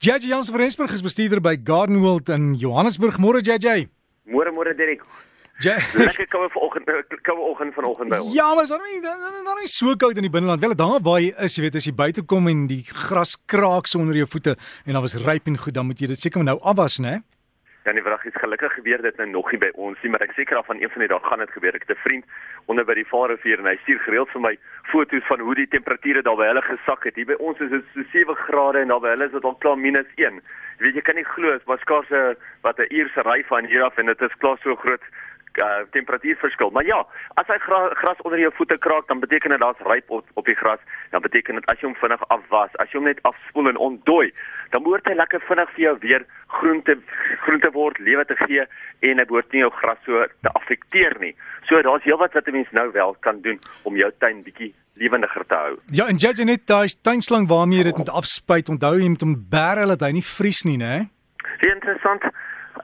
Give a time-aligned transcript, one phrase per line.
[0.00, 3.16] JJ Jans van Rensburg is bestuurder by Garden World in Johannesburg.
[3.18, 3.88] Môre JJ.
[4.30, 5.02] Môre môre Derek.
[5.58, 5.74] Ja.
[5.98, 6.86] Lekker koue vanoggend,
[7.26, 8.30] koue oggend vanoggend by ons.
[8.36, 10.62] Ja, maar is daar nie daar, daar is so koud in die binneland.
[10.62, 13.90] Wel daar waar jy is, jy weet as jy buite kom en die gras kraak
[13.90, 14.54] so onder jou voete
[14.86, 17.16] en dan was ryp en goed, dan moet jy dit seker nou afwas, né?
[17.18, 17.37] Nee,
[17.96, 20.66] wrag, is gelukkig gebeur dit nou nog nie by ons nie, maar ek seker af
[20.66, 21.74] van een van die dae gaan dit gebeur.
[21.74, 22.24] Ek het 'n vriend
[22.66, 24.58] onder by die Vaalrivier en hy stuur gereeld vir my
[24.92, 27.14] foto's van hoe die temperature daar by hulle gesak het.
[27.14, 29.54] Hier by ons is dit so 7 grade en daar by hulle is dit al
[29.54, 30.40] klaar minus 1.
[30.78, 33.44] Jy weet jy kan nie glo, dit was skaars 'n wat 'n uur se ry
[33.44, 35.02] van hier af en dit is klaar so groot
[35.62, 36.70] uh, temperatuurverskil.
[36.70, 37.00] Maar ja,
[37.40, 40.44] as hy gra gras onder jou voete kraak, dan beteken dit daar's ryp op op
[40.46, 40.80] die gras.
[41.10, 44.32] Dan beteken dit as jy hom vinnig afwas, as jy hom net afspoel en ontdooi,
[44.70, 46.26] dan behoort hy lekker vinnig vir jou weer
[46.58, 46.98] groente
[47.44, 48.66] groente word, lewe te gee
[49.00, 51.34] en hy behoort nie jou gras so te affekteer nie.
[51.68, 55.46] So daar's heelwat wat 'n mens nou wel kan doen om jou tuin bietjie lewendiger
[55.46, 55.76] te hou.
[55.92, 58.68] Ja, en judge net daai tuinslang waarmee jy dit moet afspuit.
[58.68, 61.08] Onthou jy moet hom bære dat hy nie vries nie, né?
[61.58, 62.22] Baie interessant.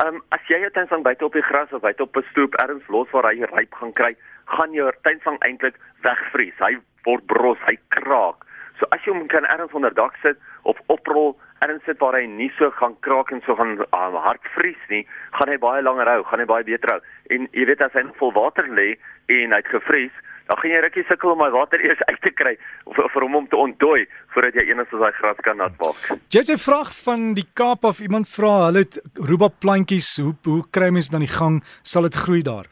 [0.00, 2.54] Ehm um, as jy jou tuinslang buite op die gras of buite op 'n stoep
[2.54, 6.58] ergens los waar hy ryp gaan kry, gaan jou tuinslang eintlik wegvries.
[6.58, 8.46] Hy word bros, hy kraak.
[8.78, 12.26] So as jy hom kan ergens onder dak sit of oprol ergens sit waar hy
[12.26, 16.08] nie so gaan kraak en so gaan um, hard vries nie, gaan hy baie langer
[16.08, 17.00] hou, gaan hy baie beter hou.
[17.30, 18.96] En jy weet as hy vol water lê
[19.28, 20.12] en hy het gevries,
[20.52, 22.52] dan gaan jy rukkie sukkel om my water eers uit te kry
[22.84, 26.02] of vir hom om te ontdooi voordat jy eers daai gras kan nat maak.
[26.28, 30.64] Jy 'n vraag van die Kaap of iemand vra, hulle het rhubarb plantjies, hoe hoe
[30.70, 31.62] kry mense dan die gang?
[31.82, 32.66] Sal dit groei daar?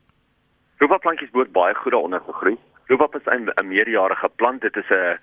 [0.79, 2.59] Rhubarb plantjies behoort baie goed daaronder te
[2.91, 4.61] Rhubarb is 'n 'n meerjarige plant.
[4.61, 5.19] Dit is 'n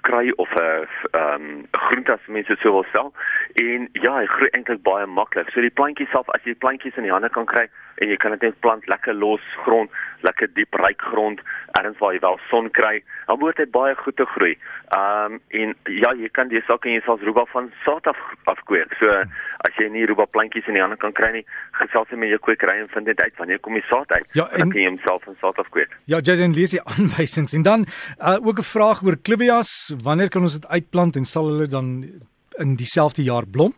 [0.00, 3.12] krui of 'n ehm um, groente as mense dit sou wil stel.
[3.54, 5.50] En ja, hy groei eintlik baie maklik.
[5.50, 8.30] So die plantjies self as jy plantjies in die hande kan kry en jy kan
[8.30, 11.40] dit net plant lekker los grond, lekker diep ryk grond,
[11.78, 14.56] ergens waar jy wel son kry, dan behoort hy baie goed te groei.
[14.96, 18.92] Ehm um, en ja, jy kan die sakke jy selfs rhubarb van saad af afkweek.
[19.00, 19.08] So
[19.66, 21.44] as jy nie rhubarb plantjies in die hande kan kry nie,
[21.80, 24.28] gesels jy met jou kwekery en vind dit uit wanneer kom die saad uit.
[24.32, 25.96] Ja, en, dan kan jy homself van saad afkweek.
[26.04, 27.86] Ja, jy lees die aanwysings en dan
[28.18, 32.04] uh, ook 'n vraag oor clivias, wanneer kan ons dit uitplant en sal hulle dan
[32.58, 33.74] in dieselfde jaar blom?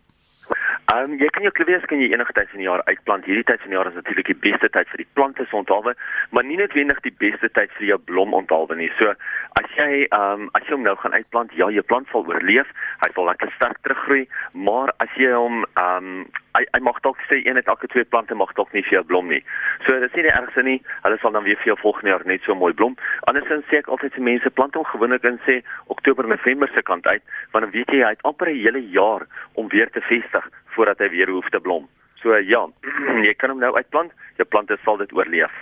[0.89, 3.27] Ehm um, jy kan jou klivies kan jy enige tyd van die jaar uitplant.
[3.29, 5.93] Hierdie tyd van die jaar is natuurlik die beste tyd vir die plante se onthaalwe,
[6.33, 8.89] maar nie noodwendig die beste tyd vir jou blom onthaalwe nie.
[8.97, 9.13] So
[9.61, 12.73] as jy ehm um, as jy hom nou gaan uitplant, ja, jou plant sal oorleef.
[13.05, 14.25] Hy sal lekker sterk teruggroei,
[14.69, 16.25] maar as jy hom ehm um,
[16.59, 19.29] hy hy mag dalk sê een uit elke twee plante mag dalk nie jou blom
[19.33, 19.43] nie.
[19.87, 20.79] So dit is nie die ergste nie.
[21.05, 22.97] Hulle sal dan weer vir jou volgende jaar net so mooi blom.
[23.31, 25.61] Andersins sê ek altyd vir mense plant hom gewoonlik in sê
[25.95, 29.27] Oktober, November se kant uit, want dan weet jy hy het amper 'n hele jaar
[29.55, 31.89] om weer te vestig voordat hy weer hoef te blom.
[32.23, 32.67] So ja,
[33.27, 34.13] jy kan hom nou uitplant.
[34.39, 35.53] Jou plante sal dit oorleef.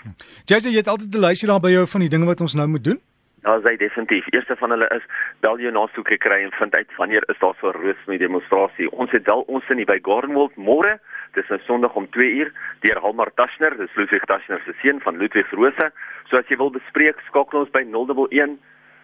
[0.48, 2.54] Jy sê jy het altyd 'n lysie daar by jou van die dinge wat ons
[2.54, 3.00] nou moet doen?
[3.46, 4.26] Ja, sy definitief.
[4.34, 5.04] Eerste van hulle is
[5.44, 8.90] bel jou nasoeke kry en vind uit wanneer is daar so 'n roosmee demonstrasie.
[8.90, 10.98] Ons het wel ons in by Gardenwold môre,
[11.34, 15.16] dis 'n Sondag om 2 uur deur Halmar Taschner, dis Ludwig Taschner se seun van
[15.16, 15.92] Ludwig Rose.
[16.28, 18.58] So as jy wil bespreek, skakel ons by 011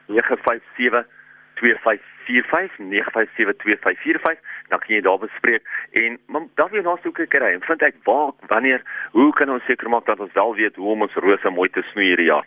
[0.07, 1.07] 957
[1.55, 4.39] 2545
[4.73, 5.63] dan kan jy daar bespreek
[6.01, 6.19] en
[6.57, 10.07] dan weer na soeke kry en vind uit waar wanneer hoe kan ons seker maak
[10.09, 12.47] dat ons wel weet hoe om ons rose mooi te snoei hierdie jaar.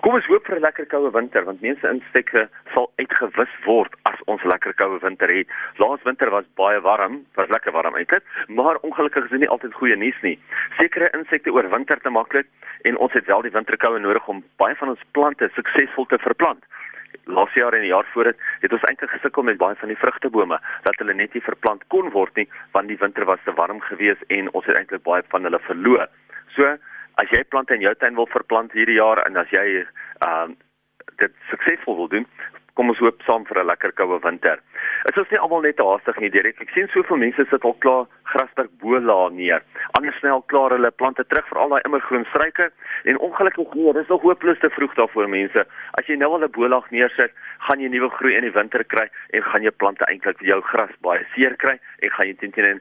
[0.00, 4.20] Kom ons hoop vir 'n lekker koue winter want mense instekke sal uitgewis word as
[4.26, 5.48] ons lekker koue winter het.
[5.76, 9.74] Laas winter was baie warm, was lekker warm eintlik, maar ongelukkig is dit nie altyd
[9.74, 10.38] goeie nuus nie.
[10.78, 12.46] Sekere insekte oorwinter te maklik
[12.82, 16.64] en ons het wel die winterkoue nodig om baie van ons plante suksesvol te verplant
[17.24, 19.98] laas jaar en die jaar voor dit het ons eintlik gesukkel met baie van die
[19.98, 23.80] vrugtebome dat hulle net nie verplant kon word nie want die winter was te warm
[23.80, 26.06] geweest en ons het eintlik baie van hulle verloor.
[26.56, 26.76] So
[27.16, 30.54] as jy plante in jou tuin wil verplant hierdie jaar en as jy ehm uh,
[31.16, 32.24] dit suksesvol wil doen,
[32.76, 34.60] kom ons hoop saam vir 'n lekker koue winter.
[35.06, 36.60] Dit is nie almal net haastig nie, direk.
[36.60, 39.62] Ek sien soveel mense sit al klaar grasberg bola neer.
[39.98, 42.70] Ander snel klaar hulle plante terug vir al daai immergroen struike
[43.04, 45.66] en ongelukkig nee, dis nog hopeloos te vroeg daarvoor mense.
[46.00, 47.32] As jy nou al 'n bolag neersit,
[47.66, 50.94] gaan jy nuwe groei in die winter kry en gaan jou plante eintlik jou gras
[51.00, 52.80] baie seer kry en gaan jy teen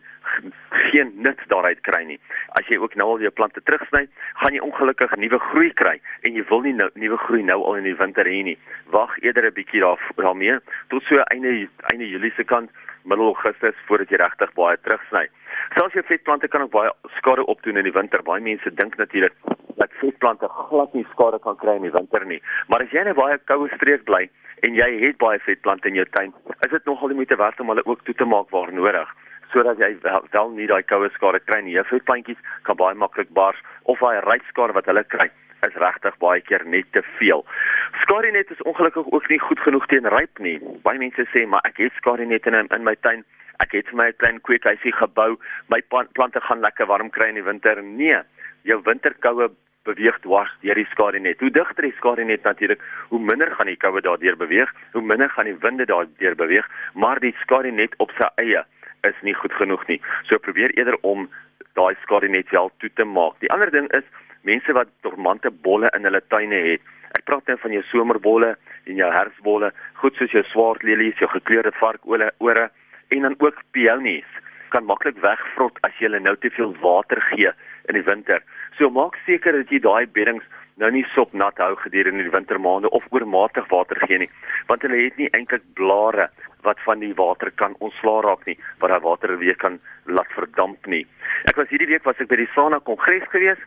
[0.70, 2.20] geen nut daaruit kry nie.
[2.60, 4.06] As jy ook nou al jou plante terugsny,
[4.42, 5.96] gaan jy ongelukkig nuwe groei kry
[6.28, 8.58] en jy wil nie nou nuwe groei nou al in die winter hê nie.
[8.94, 10.60] Wag eerder 'n bietjie daar daarmee
[10.90, 12.72] tot so einde einde Julie se kant
[13.04, 15.26] middel Augustus voordat jy regtig baie terugsny.
[15.76, 18.24] Selfs jou vetplante kan ook baie skade opdoen in die winter.
[18.26, 19.36] Baie mense dink natuurlik
[19.80, 22.42] dat vetplante glad nie skade kan kry in die winter nie.
[22.70, 24.30] Maar as jy in 'n baie koue streek bly
[24.64, 26.34] en jy het baie vetplante in jou tuin,
[26.66, 29.10] is dit nogal die moeite werd om hulle ook toe te maak waar nodig
[29.54, 31.74] sodat jy wel, wel nie daai koue skade kry nie.
[31.74, 35.30] Jou vetplantjies kan baie maklik bars of daai rypskade wat hulle kry
[35.68, 37.46] is regtig baie keer net te veel.
[38.02, 40.60] Skadinet is ongelukkig ook nie goed genoeg teen ryp nie.
[40.84, 43.26] Baie mense sê maar ek het skadinet in in my tuin
[43.64, 45.38] ek het my klein kweekhuisie gebou,
[45.72, 47.80] my plante gaan lekker warm kry in die winter.
[47.84, 48.20] Nee,
[48.68, 49.50] jou winterkoue
[49.86, 51.40] beweeg dwars deur die skadunet.
[51.40, 52.82] Hoe digter die skadunet natuurlik,
[53.12, 57.22] hoe minder gaan die koue daardeur beweeg, hoe minder gaan die winde daardeur beweeg, maar
[57.22, 58.66] die skadunet op sy eie
[59.06, 60.00] is nie goed genoeg nie.
[60.26, 61.30] So probeer eerder om
[61.76, 63.40] daai skadunet wel toe te maak.
[63.44, 64.08] Die ander ding is
[64.48, 66.82] mense wat dormante bolle in hulle tuine het.
[67.18, 68.56] Ek praat nou van jou somerbolle
[68.86, 72.70] en jou herfsbolle, goed soos jou swartlelies, jou gekleurde varkole ore
[73.14, 74.28] en dan ook peonies
[74.74, 77.52] kan maklik wegvrot as jy hulle nou te veel water gee
[77.90, 78.42] in die winter.
[78.78, 80.46] So maak seker dat jy daai beddings
[80.82, 84.32] nou nie sop nat hou gedurende die wintermaande of oormatig water gee nie,
[84.68, 86.30] want hulle het nie eintlik blare
[86.68, 90.88] wat van die water kan ontslaa raak nie, wat daai water weer kan laat verdamp
[90.92, 91.06] nie.
[91.50, 93.62] Ek was hierdie week was ek by die SANA kongres gewees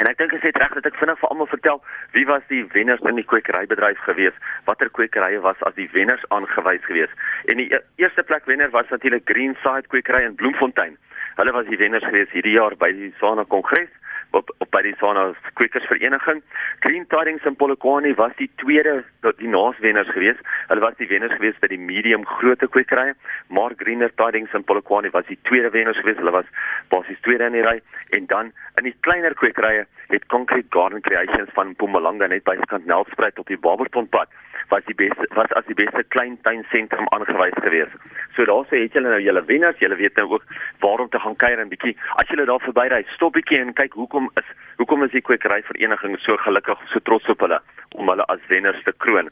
[0.00, 1.80] En ek dink dit is reg dat ek vinnig vir almal vertel
[2.14, 6.86] wie was die wenners in die kwekerybedryf gewees, watter kwekerye was as die wenners aangewys
[6.88, 7.12] gewees.
[7.52, 10.96] En die e eerste plek wenner was natuurlik Greenside Kwekery in Bloemfontein.
[11.36, 13.92] Hulle was die wenners gewees hierdie jaar by die SANA Kongres
[14.30, 16.42] op, op by die SANA Kwekersvereniging.
[16.80, 19.04] Green Tidings in Polokwane was die tweede
[19.38, 20.38] die naaswenners gewees.
[20.68, 23.14] Hulle was die wenners gewees by die medium grootte kwekerye.
[23.48, 26.20] Maar Greener Tidings in Polokwane was die tweede wenners gewees.
[26.22, 26.52] Hulle was
[26.88, 27.78] basies tweede in die ry
[28.16, 32.86] en dan in die kleiner kwekerye het Concrete Garden Creations van Mpumalanga net by skant
[32.86, 34.30] Nelspruit op die Barbertonpad
[34.70, 37.92] was die beste was as die beste klein tuinsentrum aangewys gewees.
[38.36, 40.44] So daarso het julle nou julle wenners, julle weet nou ook
[40.78, 43.96] waar om te gaan kuier en bietjie as julle daar verbyry, stop bietjie en kyk
[43.98, 47.58] hoekom is hoekom is die kwekeryvereniging so gelukkig, so trots op hulle
[47.98, 49.28] om hulle as wenners te kroon.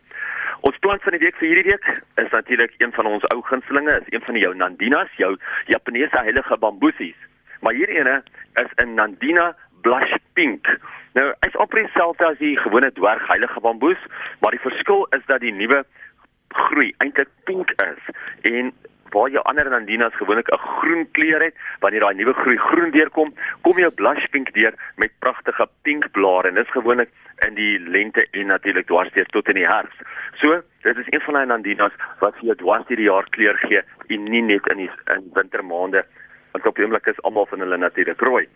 [0.67, 1.87] Ons plan van die week vir hierdie week
[2.19, 5.37] is natuurlik een van ons ou gunstelinge, is een van jou Nandinas, jou
[5.71, 7.17] Japaneese heilige bamboesies.
[7.63, 8.23] Maar hierdie ene
[8.63, 10.67] is 'n Nandina blush pink.
[11.15, 14.03] Nou, hy's amper dieselfde as die gewone dwerg heilige bamboes,
[14.41, 15.85] maar die verskil is dat die nuwe
[16.49, 18.15] groei eintlik pink is.
[18.43, 18.73] En
[19.11, 23.35] waar jou ander nandinas gewoonlik 'n groen kleur het, wanneer daai nuwe groei groen deurkom,
[23.63, 26.49] kom jou blush pink deur met pragtige pink blare.
[26.49, 27.11] En dis gewoonlik
[27.47, 29.99] in die lente en natuurlik dwarsdeur tot in die herfs.
[30.35, 33.83] So, dit is een van daai nandinas wat vir jou dwarsdeur die jaar kleur gee
[34.09, 36.05] en nie net in die in wintermaande
[36.53, 38.49] want op die oomblik is almal van hulle natuurlik rooi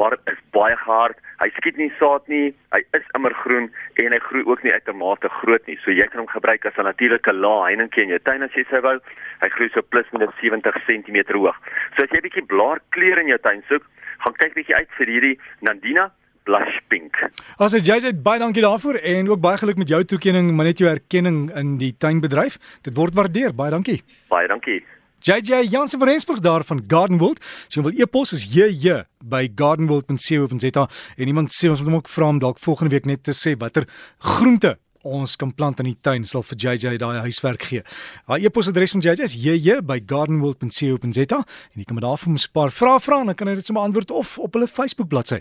[0.00, 1.18] maar is baie gehard.
[1.42, 2.50] Hy skiet nie saad nie.
[2.74, 3.68] Hy is immergroen
[4.02, 5.76] en hy groei ook nie uitermate groot nie.
[5.84, 8.64] So jy kan hom gebruik as 'n natuurlike laag heininkie in jou tuin as jy
[8.70, 8.96] sou wou.
[9.42, 11.58] Hy groei so plus minus 70 cm hoog.
[11.96, 13.84] So as jy 'n bietjie blaarkleur in jou tuin soek,
[14.24, 16.10] gaan kyk bietjie uit vir hierdie Nandina
[16.44, 17.14] blush pink.
[17.58, 20.78] As jy JJ baie dankie daarvoor en ook baie geluk met jou toekenning, maar net
[20.78, 22.58] jou erkenning in die tuinbedryf.
[22.82, 23.54] Dit word waardeer.
[23.54, 24.02] Baie dankie.
[24.28, 24.80] Baie dankie.
[25.20, 27.40] JJ Jansen van Rensburg daar van Gardenwold.
[27.68, 32.28] So wil e-pos is JJ by gardenwold.co.za en iemand sê ons moet hom ook vra
[32.28, 33.88] om dalk volgende week net te sê watter
[34.18, 37.84] groente ons kan plant in die tuin sal vir JJ daai huiswerk gee.
[38.28, 42.38] Haar e-posadres van JJ is JJ by gardenwold.co.za en jy kan met daar vir 'n
[42.52, 45.40] paar vrae vra en dan kan hy dit sommer antwoord of op hulle Facebook bladsy.